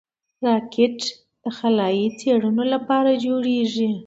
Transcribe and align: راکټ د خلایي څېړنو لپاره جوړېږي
راکټ 0.45 0.97
د 1.43 1.45
خلایي 1.57 2.07
څېړنو 2.19 2.63
لپاره 2.73 3.11
جوړېږي 3.25 3.89